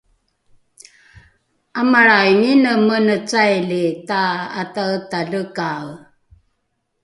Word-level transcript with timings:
’amalraingine 1.79 2.71
mene 2.87 3.15
caili 3.29 3.83
ta’ataetalekae 4.07 5.89